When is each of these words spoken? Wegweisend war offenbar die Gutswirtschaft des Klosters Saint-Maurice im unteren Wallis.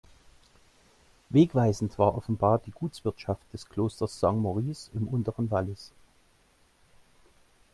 Wegweisend 1.29 1.99
war 1.99 2.15
offenbar 2.17 2.57
die 2.57 2.71
Gutswirtschaft 2.71 3.43
des 3.53 3.69
Klosters 3.69 4.19
Saint-Maurice 4.19 4.89
im 4.95 5.07
unteren 5.07 5.51
Wallis. 5.51 5.91